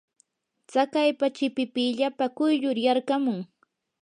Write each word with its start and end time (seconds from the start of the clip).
tsakaypa 0.69 1.25
chipipillapa 1.35 2.25
quyllur 2.37 2.77
yarqamun. 2.85 3.39